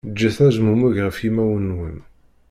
[0.11, 1.97] Ǧǧet azmummeg ɣef yimawen-nwen.